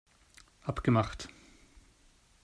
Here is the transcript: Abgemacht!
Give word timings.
Abgemacht! 0.63 1.27